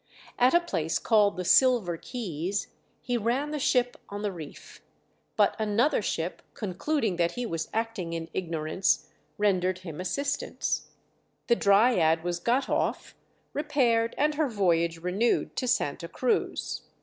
At 0.39 0.55
a 0.55 0.59
place 0.59 0.97
called 0.97 1.37
the 1.37 1.45
Silver 1.45 1.95
Keys 1.95 2.69
he 3.03 3.17
ran 3.17 3.51
the 3.51 3.59
ship 3.59 3.95
on 4.09 4.23
the 4.23 4.31
reef. 4.31 4.81
But 5.37 5.55
another 5.59 6.01
ship, 6.01 6.41
concluding 6.55 7.17
that 7.17 7.33
he 7.33 7.45
was 7.45 7.69
acting 7.71 8.13
in 8.13 8.27
ignorance, 8.33 9.09
rendered 9.37 9.77
him 9.85 10.01
assistance. 10.01 10.89
The 11.45 11.55
'Dryad' 11.55 12.23
was 12.23 12.39
got 12.39 12.67
off, 12.67 13.13
repaired, 13.53 14.15
and 14.17 14.33
her 14.33 14.47
voyage 14.49 14.97
renewed 14.97 15.55
to 15.57 15.67
Santa 15.67 16.07
Cruz. 16.07 16.81